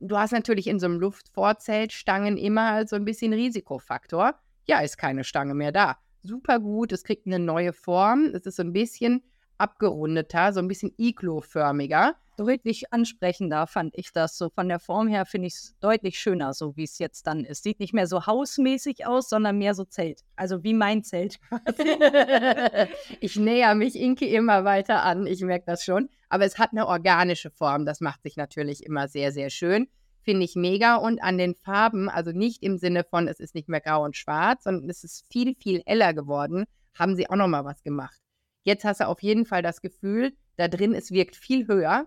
[0.00, 4.34] du hast natürlich in so einem Luftvorzelt Stangen immer so ein bisschen Risikofaktor.
[4.66, 5.98] Ja, ist keine Stange mehr da.
[6.22, 8.30] Super gut, es kriegt eine neue Form.
[8.32, 9.22] Es ist so ein bisschen
[9.58, 12.14] abgerundeter, so ein bisschen iglo-förmiger.
[12.36, 14.38] Deutlich ansprechender fand ich das.
[14.38, 17.44] So von der Form her finde ich es deutlich schöner, so wie es jetzt dann
[17.44, 17.62] ist.
[17.62, 20.22] Sieht nicht mehr so hausmäßig aus, sondern mehr so Zelt.
[20.36, 21.38] Also wie mein Zelt
[23.20, 26.08] ich näher mich Inke immer weiter an, ich merke das schon.
[26.28, 27.84] Aber es hat eine organische Form.
[27.84, 29.88] Das macht sich natürlich immer sehr, sehr schön.
[30.22, 30.96] Finde ich mega.
[30.96, 34.16] Und an den Farben, also nicht im Sinne von, es ist nicht mehr grau und
[34.16, 38.20] schwarz, sondern es ist viel, viel heller geworden, haben sie auch nochmal was gemacht.
[38.64, 42.06] Jetzt hast du auf jeden Fall das Gefühl, da drin, es wirkt viel höher.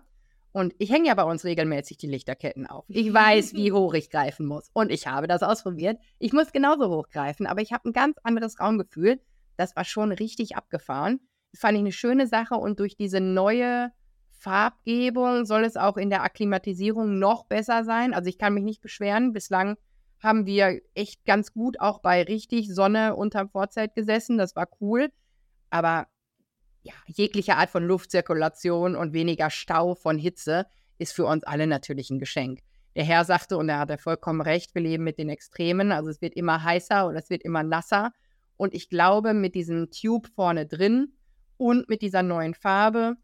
[0.52, 2.86] Und ich hänge ja bei uns regelmäßig die Lichterketten auf.
[2.88, 4.70] Ich weiß, wie hoch ich greifen muss.
[4.72, 5.98] Und ich habe das ausprobiert.
[6.18, 9.20] Ich muss genauso hoch greifen, aber ich habe ein ganz anderes Raumgefühl.
[9.58, 11.20] Das war schon richtig abgefahren.
[11.52, 12.54] Das fand ich eine schöne Sache.
[12.54, 13.92] Und durch diese neue
[14.46, 18.14] Farbgebung soll es auch in der Akklimatisierung noch besser sein.
[18.14, 19.32] Also ich kann mich nicht beschweren.
[19.32, 19.76] Bislang
[20.22, 24.38] haben wir echt ganz gut auch bei richtig Sonne unterm Vorzelt gesessen.
[24.38, 25.10] Das war cool.
[25.68, 26.06] Aber
[26.84, 30.66] ja, jegliche Art von Luftzirkulation und weniger Stau von Hitze
[30.98, 32.60] ist für uns alle natürlich ein Geschenk.
[32.94, 36.22] Der Herr sagte, und er hatte vollkommen recht, wir leben mit den Extremen, also es
[36.22, 38.12] wird immer heißer oder es wird immer nasser.
[38.56, 41.16] Und ich glaube, mit diesem Tube vorne drin
[41.56, 43.16] und mit dieser neuen Farbe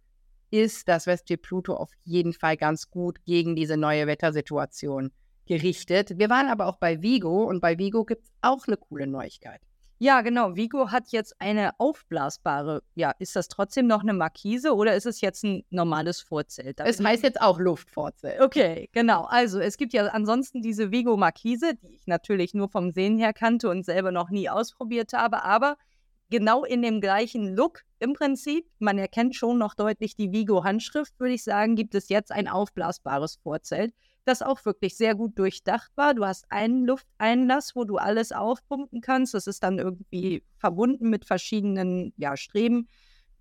[0.52, 5.10] ist das Westfield Pluto auf jeden Fall ganz gut gegen diese neue Wettersituation
[5.46, 6.18] gerichtet.
[6.18, 9.60] Wir waren aber auch bei Vigo und bei Vigo gibt es auch eine coole Neuigkeit.
[9.98, 10.56] Ja, genau.
[10.56, 12.82] Vigo hat jetzt eine aufblasbare.
[12.94, 16.80] Ja, ist das trotzdem noch eine Markise oder ist es jetzt ein normales Vorzelt?
[16.80, 18.40] es heißt jetzt auch Luftvorzelt.
[18.40, 19.22] Okay, genau.
[19.22, 23.32] Also es gibt ja ansonsten diese Vigo Markise, die ich natürlich nur vom Sehen her
[23.32, 25.76] kannte und selber noch nie ausprobiert habe, aber
[26.33, 28.66] genau in dem gleichen Look im Prinzip.
[28.81, 33.37] Man erkennt schon noch deutlich die Vigo-Handschrift, würde ich sagen, gibt es jetzt ein aufblasbares
[33.37, 36.14] Vorzelt das auch wirklich sehr gut durchdacht war.
[36.14, 39.35] Du hast einen Lufteinlass, wo du alles aufpumpen kannst.
[39.35, 42.88] Das ist dann irgendwie verbunden mit verschiedenen ja, Streben.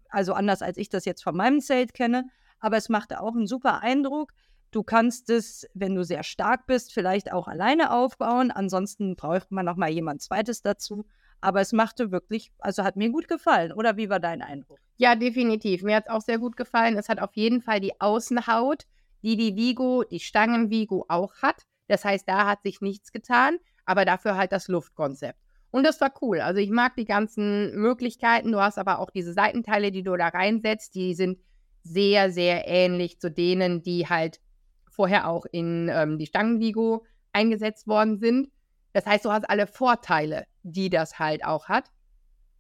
[0.10, 2.26] Also anders als ich das jetzt von meinem Zelt kenne.
[2.60, 4.32] Aber es machte auch einen super Eindruck.
[4.72, 8.52] Du kannst es, wenn du sehr stark bist, vielleicht auch alleine aufbauen.
[8.52, 11.06] Ansonsten braucht man noch mal jemand Zweites dazu.
[11.42, 13.74] Aber es machte wirklich, also hat mir gut gefallen.
[13.74, 14.80] Oder wie war dein Eindruck?
[14.98, 15.84] Ja, definitiv.
[15.84, 16.98] Mir hat es auch sehr gut gefallen.
[16.98, 18.86] Es hat auf jeden Fall die Außenhaut
[19.24, 21.64] die die Vigo, die Stangen-Vigo auch hat.
[21.88, 25.40] Das heißt, da hat sich nichts getan, aber dafür halt das Luftkonzept.
[25.72, 26.42] Und das war cool.
[26.42, 28.52] Also ich mag die ganzen Möglichkeiten.
[28.52, 31.40] Du hast aber auch diese Seitenteile, die du da reinsetzt, die sind
[31.84, 34.42] sehr, sehr ähnlich zu denen, die halt
[34.90, 38.50] vorher auch in ähm, die Stangen-Vigo eingesetzt worden sind.
[38.94, 41.92] Das heißt, du hast alle Vorteile, die das halt auch hat.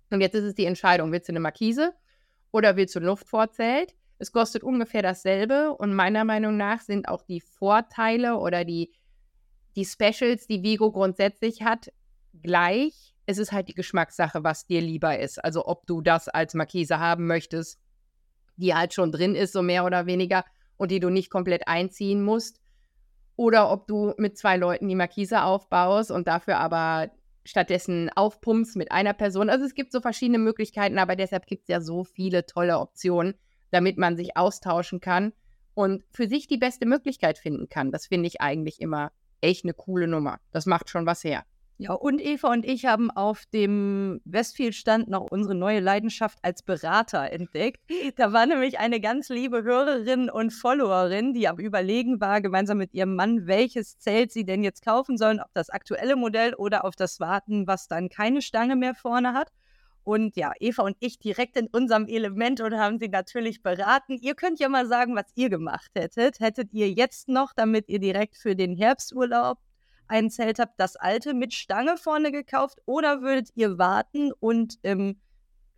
[0.09, 1.93] Und jetzt ist es die Entscheidung, willst du eine Markise
[2.51, 3.95] oder willst du ein Luftvorzelt?
[4.17, 8.91] Es kostet ungefähr dasselbe und meiner Meinung nach sind auch die Vorteile oder die,
[9.75, 11.91] die Specials, die Vigo grundsätzlich hat,
[12.39, 13.15] gleich.
[13.25, 15.43] Es ist halt die Geschmackssache, was dir lieber ist.
[15.43, 17.79] Also ob du das als Markise haben möchtest,
[18.57, 20.43] die halt schon drin ist, so mehr oder weniger,
[20.77, 22.59] und die du nicht komplett einziehen musst.
[23.35, 27.11] Oder ob du mit zwei Leuten die Markise aufbaust und dafür aber
[27.43, 29.49] stattdessen aufpumpst mit einer Person.
[29.49, 33.35] Also es gibt so verschiedene Möglichkeiten, aber deshalb gibt es ja so viele tolle Optionen
[33.71, 35.33] damit man sich austauschen kann
[35.73, 37.91] und für sich die beste Möglichkeit finden kann.
[37.91, 40.39] Das finde ich eigentlich immer echt eine coole Nummer.
[40.51, 41.43] Das macht schon was her.
[41.81, 47.31] Ja, und Eva und ich haben auf dem Westfield-Stand noch unsere neue Leidenschaft als Berater
[47.31, 47.79] entdeckt.
[48.17, 52.93] Da war nämlich eine ganz liebe Hörerin und Followerin, die am Überlegen war, gemeinsam mit
[52.93, 56.95] ihrem Mann, welches Zelt sie denn jetzt kaufen sollen, ob das aktuelle Modell oder auf
[56.95, 59.51] das warten, was dann keine Stange mehr vorne hat.
[60.03, 64.19] Und ja, Eva und ich direkt in unserem Element und haben sie natürlich beraten.
[64.21, 66.41] Ihr könnt ja mal sagen, was ihr gemacht hättet.
[66.41, 69.57] Hättet ihr jetzt noch, damit ihr direkt für den Herbsturlaub
[70.11, 75.19] ein Zelt habt, das alte mit Stange vorne gekauft oder würdet ihr warten und im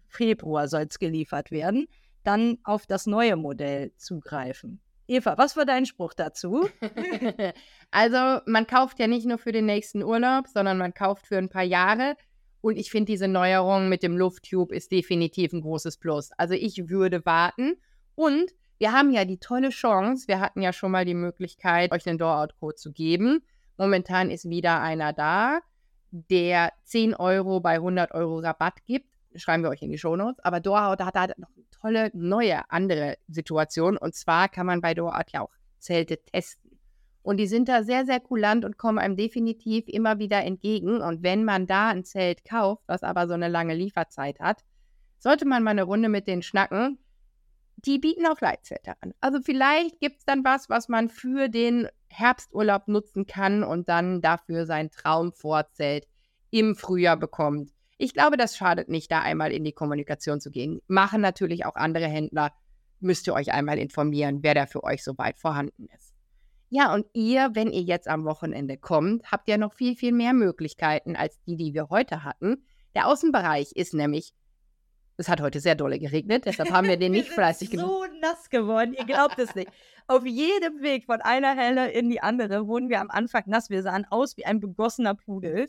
[0.07, 1.87] Februar soll es geliefert werden,
[2.23, 4.81] dann auf das neue Modell zugreifen?
[5.07, 6.69] Eva, was war dein Spruch dazu?
[7.91, 11.49] also, man kauft ja nicht nur für den nächsten Urlaub, sondern man kauft für ein
[11.49, 12.15] paar Jahre.
[12.61, 16.31] Und ich finde, diese Neuerung mit dem Lufttube ist definitiv ein großes Plus.
[16.37, 17.73] Also ich würde warten.
[18.15, 22.07] Und wir haben ja die tolle Chance, wir hatten ja schon mal die Möglichkeit, euch
[22.07, 23.43] einen Door-Out-Code zu geben.
[23.77, 25.59] Momentan ist wieder einer da,
[26.11, 29.07] der 10 Euro bei 100 Euro Rabatt gibt.
[29.35, 30.43] schreiben wir euch in die Shownotes.
[30.43, 33.97] Aber Doha da hat er noch eine tolle, neue, andere Situation.
[33.97, 36.79] Und zwar kann man bei Doha ja auch Zelte testen.
[37.23, 41.01] Und die sind da sehr, sehr kulant und kommen einem definitiv immer wieder entgegen.
[41.01, 44.63] Und wenn man da ein Zelt kauft, was aber so eine lange Lieferzeit hat,
[45.19, 46.99] sollte man mal eine Runde mit denen schnacken.
[47.77, 49.13] Die bieten auch Leitzelte an.
[49.19, 54.21] Also vielleicht gibt es dann was, was man für den Herbsturlaub nutzen kann und dann
[54.21, 56.07] dafür sein Traumvorzelt
[56.49, 57.71] im Frühjahr bekommt.
[57.97, 60.81] Ich glaube, das schadet nicht, da einmal in die Kommunikation zu gehen.
[60.87, 62.51] Machen natürlich auch andere Händler.
[62.99, 66.13] Müsst ihr euch einmal informieren, wer da für euch soweit vorhanden ist.
[66.69, 70.33] Ja, und ihr, wenn ihr jetzt am Wochenende kommt, habt ja noch viel, viel mehr
[70.33, 72.65] Möglichkeiten als die, die wir heute hatten.
[72.95, 74.33] Der Außenbereich ist nämlich,
[75.17, 77.87] es hat heute sehr dolle geregnet, deshalb haben wir den nicht fleißig gemacht.
[77.87, 79.69] so nass geworden, ihr glaubt es nicht.
[80.07, 83.69] Auf jedem Weg von einer Helle in die andere wurden wir am Anfang nass.
[83.69, 85.67] Wir sahen aus wie ein begossener Pudel.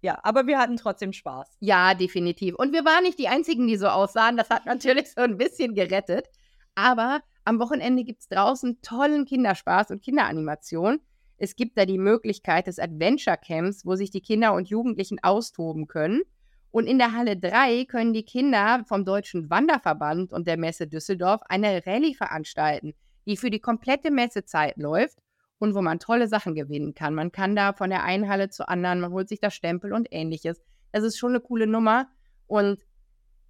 [0.00, 1.48] Ja, aber wir hatten trotzdem Spaß.
[1.60, 2.56] Ja, definitiv.
[2.56, 4.36] Und wir waren nicht die Einzigen, die so aussahen.
[4.36, 6.26] Das hat natürlich so ein bisschen gerettet.
[6.74, 11.00] Aber am Wochenende gibt es draußen tollen Kinderspaß und Kinderanimation.
[11.38, 15.86] Es gibt da die Möglichkeit des Adventure Camps, wo sich die Kinder und Jugendlichen austoben
[15.86, 16.22] können.
[16.72, 21.42] Und in der Halle 3 können die Kinder vom Deutschen Wanderverband und der Messe Düsseldorf
[21.48, 22.94] eine Rallye veranstalten,
[23.26, 25.18] die für die komplette Messezeit läuft
[25.58, 27.14] und wo man tolle Sachen gewinnen kann.
[27.14, 30.08] Man kann da von der einen Halle zur anderen, man holt sich das Stempel und
[30.10, 30.62] ähnliches.
[30.92, 32.08] Das ist schon eine coole Nummer.
[32.46, 32.80] Und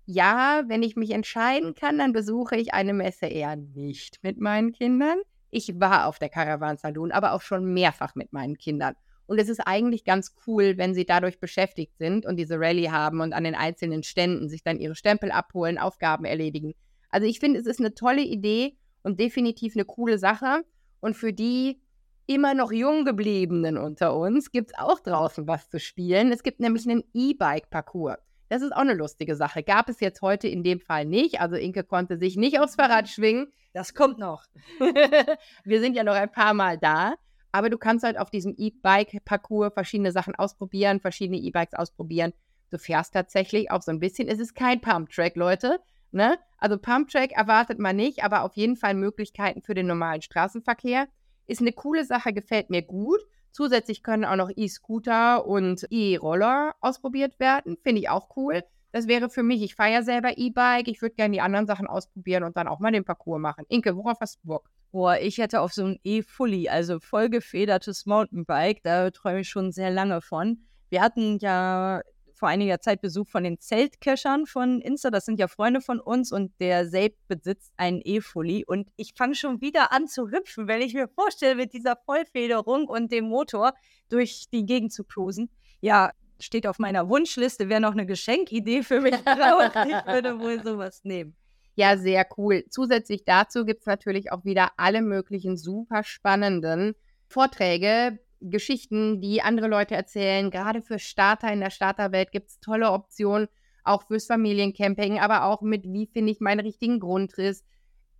[0.04, 4.72] ja, wenn ich mich entscheiden kann, dann besuche ich eine Messe eher nicht mit meinen
[4.72, 5.18] Kindern.
[5.50, 8.94] Ich war auf der Caravan Saloon, aber auch schon mehrfach mit meinen Kindern.
[9.26, 13.20] Und es ist eigentlich ganz cool, wenn sie dadurch beschäftigt sind und diese Rallye haben
[13.20, 16.74] und an den einzelnen Ständen sich dann ihre Stempel abholen, Aufgaben erledigen.
[17.08, 20.64] Also ich finde, es ist eine tolle Idee und definitiv eine coole Sache.
[21.00, 21.80] Und für die,
[22.26, 26.32] immer noch jung gebliebenen unter uns gibt es auch draußen was zu spielen.
[26.32, 28.18] Es gibt nämlich einen E-Bike-Parcours.
[28.48, 29.62] Das ist auch eine lustige Sache.
[29.62, 31.40] Gab es jetzt heute in dem Fall nicht.
[31.40, 33.50] Also Inke konnte sich nicht aufs Fahrrad schwingen.
[33.72, 34.44] Das kommt noch.
[35.64, 37.14] Wir sind ja noch ein paar Mal da.
[37.52, 42.32] Aber du kannst halt auf diesem E-Bike-Parcours verschiedene Sachen ausprobieren, verschiedene E-Bikes ausprobieren.
[42.70, 44.26] Du fährst tatsächlich auch so ein bisschen.
[44.26, 45.78] Es ist kein Pump-Track, Leute.
[46.10, 46.38] Ne?
[46.58, 51.08] Also Pump-Track erwartet man nicht, aber auf jeden Fall Möglichkeiten für den normalen Straßenverkehr.
[51.46, 53.20] Ist eine coole Sache, gefällt mir gut.
[53.50, 57.76] Zusätzlich können auch noch E-Scooter und E-Roller ausprobiert werden.
[57.82, 58.62] Finde ich auch cool.
[58.92, 61.86] Das wäre für mich, ich fahre ja selber E-Bike, ich würde gerne die anderen Sachen
[61.86, 63.64] ausprobieren und dann auch mal den Parcours machen.
[63.68, 64.70] Inke, worauf hast du Bock?
[64.92, 69.90] Boah, ich hätte auf so ein E-Fully, also vollgefedertes Mountainbike, da träume ich schon sehr
[69.90, 70.58] lange von.
[70.90, 72.02] Wir hatten ja
[72.34, 75.10] vor einiger Zeit Besuch von den Zeltkeschern von Insta.
[75.10, 78.64] Das sind ja Freunde von uns und der selbst besitzt einen E-Fully.
[78.66, 82.86] Und ich fange schon wieder an zu hüpfen, wenn ich mir vorstelle, mit dieser Vollfederung
[82.86, 83.72] und dem Motor
[84.10, 85.48] durch die Gegend zu cruisen.
[85.80, 89.14] Ja, steht auf meiner Wunschliste, wäre noch eine Geschenkidee für mich.
[89.24, 91.34] ich würde wohl sowas nehmen.
[91.74, 92.64] Ja, sehr cool.
[92.68, 96.94] Zusätzlich dazu gibt es natürlich auch wieder alle möglichen super spannenden
[97.26, 100.50] Vorträge, Geschichten, die andere Leute erzählen.
[100.50, 103.48] Gerade für Starter in der Starterwelt gibt es tolle Optionen,
[103.84, 107.64] auch fürs Familiencamping, aber auch mit, wie finde ich meinen richtigen Grundriss.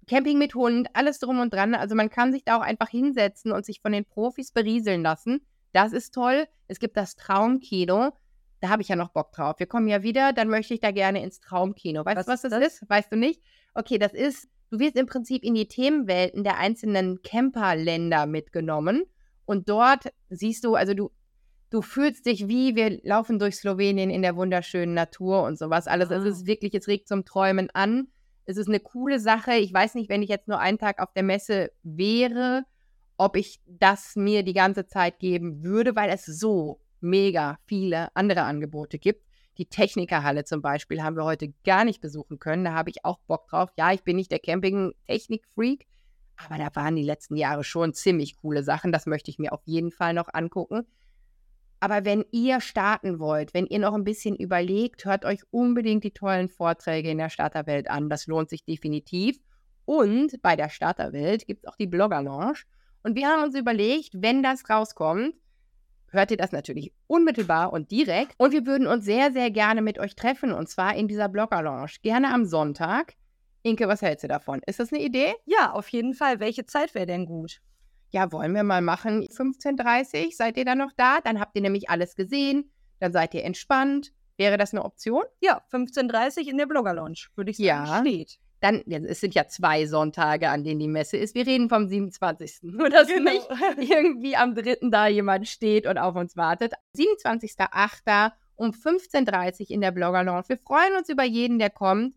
[0.08, 1.74] Camping mit Hund, alles drum und dran.
[1.74, 5.46] Also man kann sich da auch einfach hinsetzen und sich von den Profis berieseln lassen.
[5.72, 6.46] Das ist toll.
[6.68, 8.12] Es gibt das Traumkino.
[8.62, 9.58] Da habe ich ja noch Bock drauf.
[9.58, 12.04] Wir kommen ja wieder, dann möchte ich da gerne ins Traumkino.
[12.04, 12.88] Weißt du, was, was das, das ist?
[12.88, 13.42] Weißt du nicht?
[13.74, 19.02] Okay, das ist, du wirst im Prinzip in die Themenwelten der einzelnen Camperländer mitgenommen
[19.46, 21.10] und dort siehst du, also du,
[21.70, 26.12] du fühlst dich wie, wir laufen durch Slowenien in der wunderschönen Natur und sowas alles.
[26.12, 26.18] Ah.
[26.18, 28.12] Es ist wirklich, es regt zum Träumen an.
[28.44, 29.54] Es ist eine coole Sache.
[29.54, 32.62] Ich weiß nicht, wenn ich jetzt nur einen Tag auf der Messe wäre,
[33.16, 38.42] ob ich das mir die ganze Zeit geben würde, weil es so mega viele andere
[38.42, 39.24] Angebote gibt.
[39.58, 42.64] Die Technikerhalle zum Beispiel haben wir heute gar nicht besuchen können.
[42.64, 43.70] Da habe ich auch Bock drauf.
[43.76, 45.86] Ja, ich bin nicht der Camping-Technik-Freak,
[46.36, 48.92] aber da waren die letzten Jahre schon ziemlich coole Sachen.
[48.92, 50.86] Das möchte ich mir auf jeden Fall noch angucken.
[51.80, 56.12] Aber wenn ihr starten wollt, wenn ihr noch ein bisschen überlegt, hört euch unbedingt die
[56.12, 58.08] tollen Vorträge in der Starterwelt an.
[58.08, 59.40] Das lohnt sich definitiv.
[59.84, 62.60] Und bei der Starterwelt gibt es auch die Blogger Lounge.
[63.02, 65.34] Und wir haben uns überlegt, wenn das rauskommt,
[66.12, 68.34] hört ihr das natürlich unmittelbar und direkt.
[68.38, 70.52] Und wir würden uns sehr, sehr gerne mit euch treffen.
[70.52, 71.92] Und zwar in dieser Blogger Lounge.
[72.02, 73.14] Gerne am Sonntag.
[73.62, 74.60] Inke, was hältst du davon?
[74.66, 75.34] Ist das eine Idee?
[75.46, 76.40] Ja, auf jeden Fall.
[76.40, 77.60] Welche Zeit wäre denn gut?
[78.10, 79.22] Ja, wollen wir mal machen.
[79.24, 81.20] 15.30 Uhr, seid ihr dann noch da?
[81.20, 82.70] Dann habt ihr nämlich alles gesehen.
[83.00, 84.12] Dann seid ihr entspannt.
[84.36, 85.22] Wäre das eine Option?
[85.40, 87.66] Ja, 15.30 Uhr in der Blogger Lounge, würde ich sagen.
[87.66, 88.38] Ja, steht.
[88.62, 91.34] Dann, es sind ja zwei Sonntage, an denen die Messe ist.
[91.34, 92.60] Wir reden vom 27.
[92.62, 93.32] Nur, dass genau.
[93.32, 94.78] nicht irgendwie am 3.
[94.82, 96.74] da jemand steht und auf uns wartet.
[96.96, 98.30] 27.08.
[98.54, 100.44] um 15.30 Uhr in der Blogger Lounge.
[100.46, 102.14] Wir freuen uns über jeden, der kommt.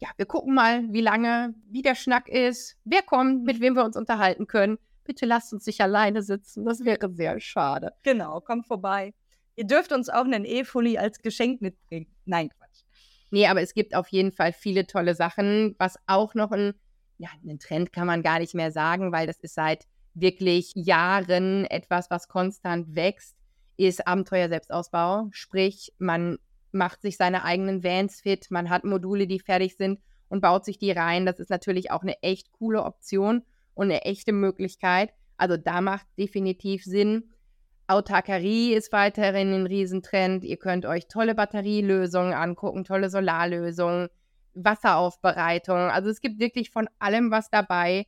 [0.00, 3.84] Ja, wir gucken mal, wie lange, wie der Schnack ist, wer kommt, mit wem wir
[3.84, 4.76] uns unterhalten können.
[5.04, 7.92] Bitte lasst uns nicht alleine sitzen, das wäre sehr schade.
[8.02, 9.14] Genau, kommt vorbei.
[9.54, 12.06] Ihr dürft uns auch einen E-Fully als Geschenk mitbringen.
[12.24, 12.50] Nein.
[13.30, 15.74] Nee, aber es gibt auf jeden Fall viele tolle Sachen.
[15.78, 16.74] Was auch noch ein,
[17.18, 21.64] ja, ein Trend kann man gar nicht mehr sagen, weil das ist seit wirklich Jahren
[21.66, 23.36] etwas, was konstant wächst,
[23.76, 25.28] ist Abenteuer-Selbstausbau.
[25.30, 26.38] Sprich, man
[26.72, 30.78] macht sich seine eigenen Vans fit, man hat Module, die fertig sind und baut sich
[30.78, 31.26] die rein.
[31.26, 33.42] Das ist natürlich auch eine echt coole Option
[33.74, 35.12] und eine echte Möglichkeit.
[35.36, 37.30] Also da macht definitiv Sinn.
[37.90, 40.44] Autarkerie ist weiterhin ein Riesentrend.
[40.44, 44.08] Ihr könnt euch tolle Batterielösungen angucken, tolle Solarlösungen,
[44.54, 45.76] Wasseraufbereitung.
[45.76, 48.06] Also es gibt wirklich von allem was dabei.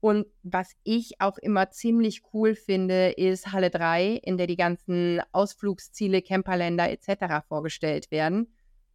[0.00, 5.20] Und was ich auch immer ziemlich cool finde, ist Halle 3, in der die ganzen
[5.32, 7.46] Ausflugsziele, Camperländer etc.
[7.46, 8.54] vorgestellt werden.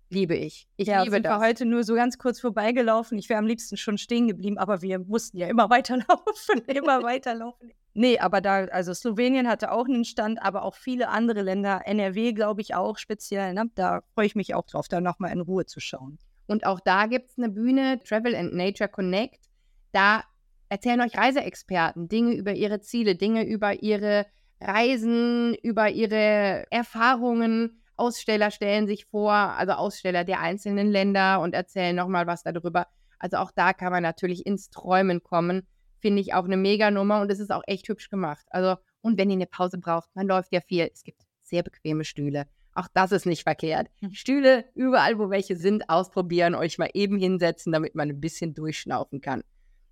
[0.09, 0.67] Liebe ich.
[0.77, 1.39] Ich ja, liebe sind das.
[1.39, 3.17] wir heute nur so ganz kurz vorbeigelaufen.
[3.17, 7.73] Ich wäre am liebsten schon stehen geblieben, aber wir mussten ja immer weiterlaufen, immer weiterlaufen.
[7.95, 12.33] Nee, aber da, also Slowenien hatte auch einen Stand, aber auch viele andere Länder, NRW
[12.33, 13.53] glaube ich auch speziell.
[13.53, 13.65] Ne?
[13.75, 16.17] Da freue ich mich auch drauf, da nochmal in Ruhe zu schauen.
[16.47, 19.45] Und auch da gibt es eine Bühne, Travel and Nature Connect.
[19.91, 20.23] Da
[20.69, 24.25] erzählen euch Reiseexperten Dinge über ihre Ziele, Dinge über ihre
[24.59, 27.83] Reisen, über ihre Erfahrungen.
[27.95, 32.87] Aussteller stellen sich vor, also Aussteller der einzelnen Länder und erzählen nochmal was darüber.
[33.19, 35.67] Also auch da kann man natürlich ins Träumen kommen.
[36.03, 38.45] Finde ich auch eine Mega-Nummer und es ist auch echt hübsch gemacht.
[38.49, 40.89] Also, und wenn ihr eine Pause braucht, man läuft ja viel.
[40.91, 42.45] Es gibt sehr bequeme Stühle.
[42.73, 43.87] Auch das ist nicht verkehrt.
[44.11, 49.21] Stühle, überall, wo welche sind, ausprobieren, euch mal eben hinsetzen, damit man ein bisschen durchschnaufen
[49.21, 49.45] kann.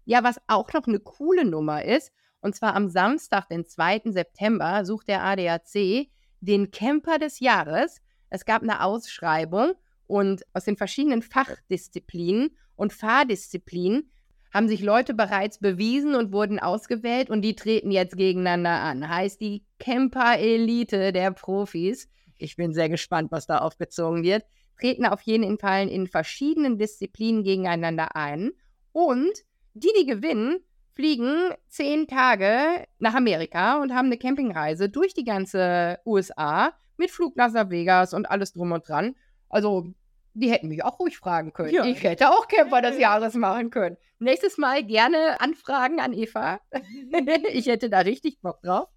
[0.03, 4.01] Ja, was auch noch eine coole Nummer ist, und zwar am Samstag, den 2.
[4.07, 6.09] September, sucht der ADAC
[6.41, 8.01] den Camper des Jahres.
[8.29, 9.75] Es gab eine Ausschreibung
[10.07, 14.11] und aus den verschiedenen Fachdisziplinen und Fahrdisziplinen
[14.53, 19.07] haben sich Leute bereits bewiesen und wurden ausgewählt und die treten jetzt gegeneinander an.
[19.07, 22.09] Heißt die Camper-Elite der Profis.
[22.37, 24.43] Ich bin sehr gespannt, was da aufgezogen wird.
[24.79, 28.51] Treten auf jeden Fall in verschiedenen Disziplinen gegeneinander ein
[28.91, 29.31] und
[29.73, 30.57] die, die gewinnen,
[30.93, 37.35] fliegen zehn Tage nach Amerika und haben eine Campingreise durch die ganze USA mit Flug
[37.37, 39.15] nach Las Vegas und alles drum und dran.
[39.49, 39.93] Also,
[40.33, 41.73] die hätten mich auch ruhig fragen können.
[41.73, 41.85] Ja.
[41.85, 43.97] Ich hätte auch Camper des Jahres machen können.
[44.19, 46.59] Nächstes Mal gerne anfragen an Eva.
[47.51, 48.87] ich hätte da richtig Bock drauf.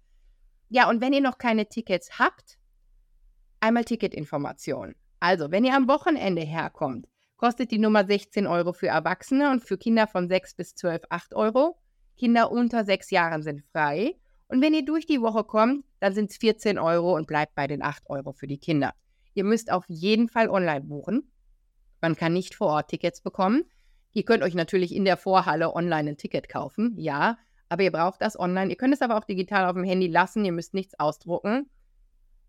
[0.69, 2.57] Ja, und wenn ihr noch keine Tickets habt,
[3.59, 4.95] einmal Ticketinformation.
[5.19, 9.77] Also, wenn ihr am Wochenende herkommt, kostet die Nummer 16 Euro für Erwachsene und für
[9.77, 11.77] Kinder von 6 bis 12 8 Euro.
[12.17, 14.15] Kinder unter 6 Jahren sind frei.
[14.47, 17.67] Und wenn ihr durch die Woche kommt, dann sind es 14 Euro und bleibt bei
[17.67, 18.93] den 8 Euro für die Kinder.
[19.35, 21.31] Ihr müsst auf jeden Fall online buchen.
[22.01, 23.65] Man kann nicht vor Ort Tickets bekommen.
[24.13, 28.21] Ihr könnt euch natürlich in der Vorhalle online ein Ticket kaufen, ja, aber ihr braucht
[28.21, 28.69] das online.
[28.69, 31.69] Ihr könnt es aber auch digital auf dem Handy lassen, ihr müsst nichts ausdrucken.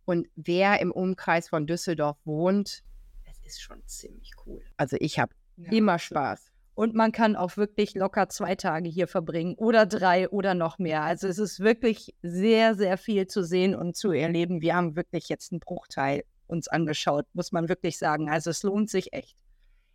[0.04, 2.84] Und wer im Umkreis von Düsseldorf wohnt,
[3.24, 4.62] es ist schon ziemlich cool.
[4.76, 6.52] Also ich habe immer Spaß.
[6.74, 11.02] Und man kann auch wirklich locker zwei Tage hier verbringen oder drei oder noch mehr.
[11.02, 14.60] Also es ist wirklich sehr, sehr viel zu sehen und zu erleben.
[14.60, 18.30] Wir haben wirklich jetzt einen Bruchteil uns angeschaut, muss man wirklich sagen.
[18.30, 19.36] Also es lohnt sich echt.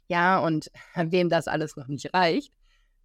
[0.08, 2.54] Ja, und wem das alles noch nicht reicht,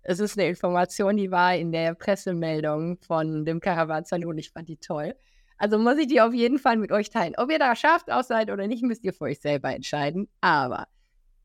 [0.09, 4.39] es ist eine Information, die war in der Pressemeldung von dem Caravan-Salon.
[4.39, 5.17] Ich fand die toll.
[5.59, 7.35] Also muss ich die auf jeden Fall mit euch teilen.
[7.37, 10.29] Ob ihr da scharf aus seid oder nicht, müsst ihr für euch selber entscheiden.
[10.41, 10.87] Aber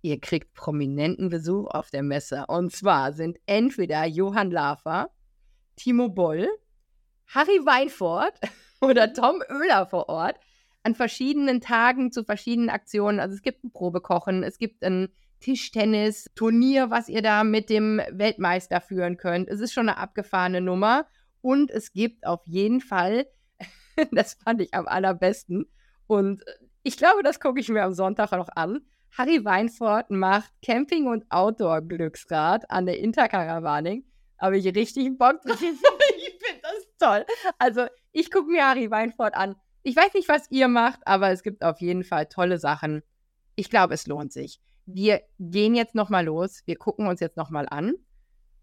[0.04, 2.46] ihr kriegt prominenten Besuch auf der Messe.
[2.48, 5.10] Und zwar sind entweder Johann Lafer,
[5.76, 6.48] Timo Boll,
[7.28, 8.34] Harry Weinfurt
[8.82, 10.38] oder Tom Oehler vor Ort
[10.84, 13.20] an verschiedenen Tagen zu verschiedenen Aktionen.
[13.20, 18.82] Also es gibt ein Probekochen, es gibt ein Tischtennis-Turnier, was ihr da mit dem Weltmeister
[18.82, 19.50] führen könnt.
[19.50, 21.08] Es ist schon eine abgefahrene Nummer.
[21.42, 23.26] Und es gibt auf jeden Fall,
[24.12, 25.66] das fand ich am allerbesten,
[26.12, 26.44] und
[26.84, 28.82] ich glaube, das gucke ich mir am Sonntag noch an.
[29.18, 34.04] Harry Weinfurt macht Camping- und Outdoor-Glücksrad an der Intercaravaning.
[34.38, 35.62] Habe ich richtig Bock drauf.
[35.62, 37.26] ich finde das toll.
[37.60, 39.56] Also, ich gucke mir Harry Weinfurt an.
[39.84, 43.02] Ich weiß nicht, was ihr macht, aber es gibt auf jeden Fall tolle Sachen.
[43.56, 44.62] Ich glaube, es lohnt sich.
[44.86, 46.62] Wir gehen jetzt nochmal los.
[46.66, 47.96] Wir gucken uns jetzt nochmal an.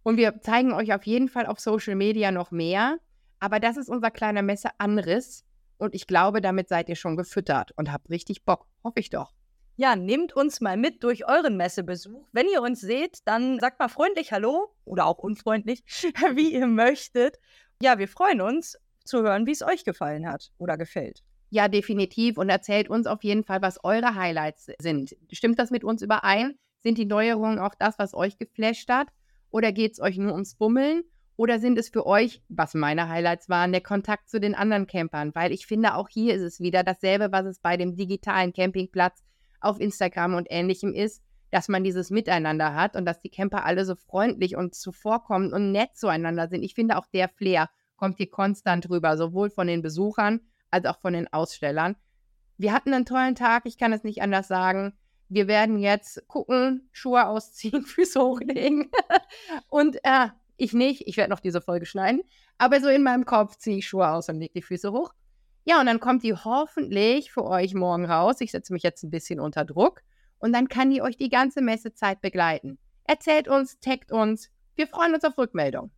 [0.04, 2.98] Und wir zeigen euch auf jeden Fall auf Social Media noch mehr.
[3.40, 5.44] Aber das ist unser kleiner Messe-Anriss.
[5.76, 8.66] Und ich glaube, damit seid ihr schon gefüttert und habt richtig Bock.
[8.84, 9.32] Hoffe ich doch.
[9.76, 12.26] Ja, nehmt uns mal mit durch euren Messebesuch.
[12.32, 15.84] Wenn ihr uns seht, dann sagt mal freundlich Hallo oder auch unfreundlich,
[16.34, 17.38] wie ihr möchtet.
[17.80, 18.76] Ja, wir freuen uns
[19.08, 21.22] zu hören, wie es euch gefallen hat oder gefällt.
[21.50, 22.36] Ja, definitiv.
[22.38, 25.16] Und erzählt uns auf jeden Fall, was eure Highlights sind.
[25.32, 26.58] Stimmt das mit uns überein?
[26.82, 29.08] Sind die Neuerungen auch das, was euch geflasht hat?
[29.50, 31.02] Oder geht es euch nur ums Bummeln?
[31.36, 35.34] Oder sind es für euch, was meine Highlights waren, der Kontakt zu den anderen Campern?
[35.34, 39.22] Weil ich finde, auch hier ist es wieder dasselbe, was es bei dem digitalen Campingplatz
[39.60, 43.84] auf Instagram und ähnlichem ist, dass man dieses Miteinander hat und dass die Camper alle
[43.84, 46.62] so freundlich und zuvorkommend und nett zueinander sind.
[46.62, 50.40] Ich finde auch der Flair kommt hier konstant rüber, sowohl von den Besuchern
[50.70, 51.96] als auch von den Ausstellern.
[52.56, 54.94] Wir hatten einen tollen Tag, ich kann es nicht anders sagen.
[55.28, 58.90] Wir werden jetzt gucken, Schuhe ausziehen, Füße hochlegen.
[59.68, 62.22] und äh, ich nicht, ich werde noch diese Folge schneiden.
[62.56, 65.12] Aber so in meinem Kopf ziehe ich Schuhe aus und lege die Füße hoch.
[65.64, 68.40] Ja, und dann kommt die hoffentlich für euch morgen raus.
[68.40, 70.02] Ich setze mich jetzt ein bisschen unter Druck.
[70.38, 72.78] Und dann kann die euch die ganze Messezeit begleiten.
[73.04, 74.50] Erzählt uns, taggt uns.
[74.76, 75.90] Wir freuen uns auf Rückmeldung.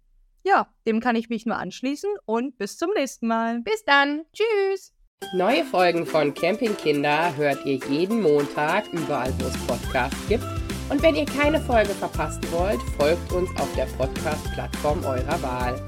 [0.43, 3.61] Ja, dem kann ich mich nur anschließen und bis zum nächsten Mal.
[3.61, 4.23] Bis dann.
[4.33, 4.95] Tschüss.
[5.35, 10.45] Neue Folgen von Camping Kinder hört ihr jeden Montag überall, wo es Podcasts gibt.
[10.89, 15.87] Und wenn ihr keine Folge verpassen wollt, folgt uns auf der Podcast-Plattform eurer Wahl.